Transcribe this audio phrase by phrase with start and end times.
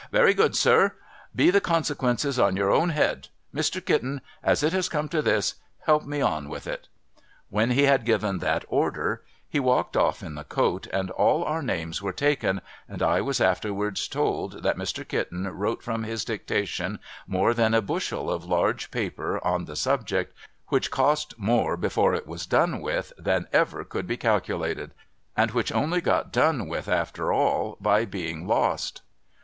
[0.11, 0.95] 'Very good, sir.
[1.35, 3.27] Be the consequences on your own head!
[3.53, 3.85] Mr.
[3.85, 5.53] Kitten, as it has come to this,
[5.85, 6.87] help me on with it.'
[7.51, 11.61] When he had given that order, he walked off in the coat, and all our
[11.61, 15.03] names were taken, and I was afterwards told that I\Ir.
[15.05, 16.97] Kitten wrote from his dictation
[17.27, 20.33] more than a bushel of large paper on the subject,
[20.69, 24.95] which cost more before it was done with, than ever could be calculated,
[25.37, 29.03] and which only got done with after all, by being lost.